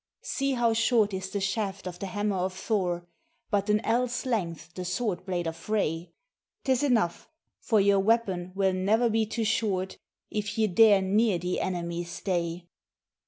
[0.23, 3.05] See how short is the shaft of the hammer of Thor,
[3.51, 6.11] but an ell's length the sword blade of Frey;
[6.63, 9.99] 'Tis enough, for your weapon will ne'er be too short
[10.31, 12.67] if you dare near the enemy stay.